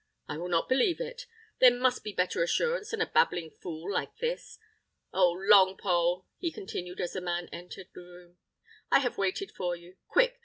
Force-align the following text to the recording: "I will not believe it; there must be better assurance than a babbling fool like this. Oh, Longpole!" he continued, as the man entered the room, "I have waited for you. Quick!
"I 0.27 0.35
will 0.39 0.47
not 0.47 0.67
believe 0.67 0.99
it; 0.99 1.27
there 1.59 1.69
must 1.69 2.03
be 2.03 2.11
better 2.11 2.41
assurance 2.41 2.89
than 2.89 3.01
a 3.01 3.05
babbling 3.05 3.51
fool 3.61 3.93
like 3.93 4.17
this. 4.17 4.57
Oh, 5.13 5.37
Longpole!" 5.39 6.25
he 6.39 6.51
continued, 6.51 6.99
as 6.99 7.13
the 7.13 7.21
man 7.21 7.47
entered 7.51 7.89
the 7.93 8.01
room, 8.01 8.37
"I 8.89 8.97
have 8.97 9.19
waited 9.19 9.51
for 9.51 9.75
you. 9.75 9.97
Quick! 10.07 10.39